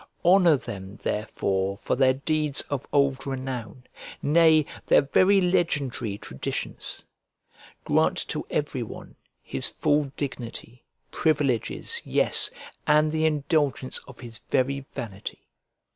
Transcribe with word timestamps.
Honour 0.25 0.57
them 0.57 0.95
therefore 0.95 1.77
for 1.77 1.95
their 1.95 2.15
deeds 2.15 2.61
of 2.71 2.87
old 2.91 3.27
renown, 3.27 3.83
nay, 4.23 4.65
their 4.87 5.03
very 5.03 5.39
legendary 5.39 6.17
traditions. 6.17 7.03
Grant 7.83 8.17
to 8.29 8.43
every 8.49 8.81
one 8.81 9.15
his 9.43 9.67
full 9.67 10.05
dignity, 10.17 10.83
privileges, 11.11 12.01
yes, 12.03 12.49
and 12.87 13.11
the 13.11 13.27
indulgence 13.27 13.99
of 14.07 14.21
his 14.21 14.39
very 14.49 14.87
vanity. 14.89 15.45